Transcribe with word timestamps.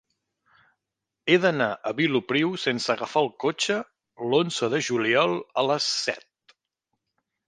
He 1.29 1.35
d'anar 1.41 1.67
a 1.73 1.91
Vilopriu 1.99 2.55
sense 2.63 2.91
agafar 2.93 3.21
el 3.25 3.29
cotxe 3.43 3.77
l'onze 4.31 4.71
de 4.75 4.79
juliol 4.87 5.37
a 5.63 5.65
les 5.73 5.91
set. 5.99 6.57